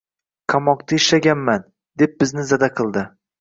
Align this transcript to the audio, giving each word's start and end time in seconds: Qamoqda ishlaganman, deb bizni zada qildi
Qamoqda 0.53 0.97
ishlaganman, 0.99 1.67
deb 2.03 2.17
bizni 2.25 2.47
zada 2.55 2.73
qildi 2.81 3.07